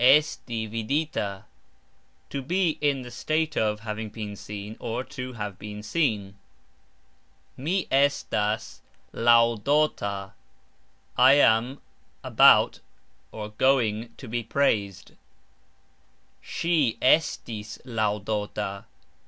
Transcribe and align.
Esti 0.03 0.67
vidita................. 0.67 1.43
To 2.31 2.41
be 2.41 2.79
(in 2.81 3.03
the 3.03 3.11
state 3.11 3.55
of) 3.55 3.81
having 3.81 4.09
been 4.09 4.35
seen, 4.35 4.75
or, 4.79 5.03
to 5.03 5.33
have 5.33 5.59
been 5.59 5.83
seen. 5.83 6.39
Mi 7.55 7.85
estas 7.91 8.79
lauxdota.......... 9.13 10.31
I 11.15 11.33
am 11.33 11.81
about 12.23 12.79
(going) 13.59 14.11
to 14.17 14.27
be 14.27 14.41
praised. 14.41 15.11
Sxi 16.43 16.97
estis 16.99 17.79
lauxdota 17.85 18.85